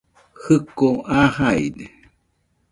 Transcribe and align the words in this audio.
Jiko 0.41 0.87
aa 1.17 1.27
jaide 1.35 1.85